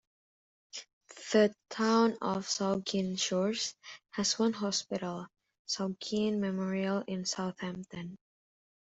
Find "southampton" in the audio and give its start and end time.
7.23-8.17